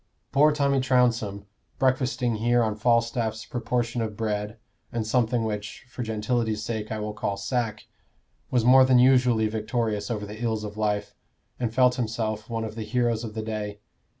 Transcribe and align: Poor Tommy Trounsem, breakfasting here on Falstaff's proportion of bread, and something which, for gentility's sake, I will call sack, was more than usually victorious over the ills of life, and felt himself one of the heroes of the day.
Poor 0.31 0.51
Tommy 0.51 0.79
Trounsem, 0.79 1.45
breakfasting 1.77 2.37
here 2.37 2.63
on 2.63 2.75
Falstaff's 2.75 3.45
proportion 3.45 4.01
of 4.01 4.17
bread, 4.17 4.57
and 4.91 5.05
something 5.05 5.43
which, 5.43 5.85
for 5.91 6.01
gentility's 6.01 6.63
sake, 6.63 6.91
I 6.91 6.97
will 6.97 7.13
call 7.13 7.37
sack, 7.37 7.85
was 8.49 8.65
more 8.65 8.83
than 8.83 8.97
usually 8.97 9.47
victorious 9.47 10.09
over 10.09 10.25
the 10.25 10.41
ills 10.41 10.63
of 10.63 10.75
life, 10.75 11.13
and 11.59 11.71
felt 11.71 11.97
himself 11.97 12.49
one 12.49 12.63
of 12.63 12.73
the 12.73 12.81
heroes 12.83 13.23
of 13.23 13.35
the 13.35 13.43
day. 13.43 13.79